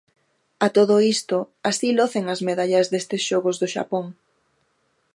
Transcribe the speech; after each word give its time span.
A 0.65 0.67
todo 0.77 0.95
isto, 1.15 1.37
así 1.69 1.89
locen 1.99 2.25
as 2.33 2.41
medallas 2.49 2.89
destes 2.93 3.21
xogos 3.29 3.55
do 3.61 3.67
Xapón. 3.73 4.05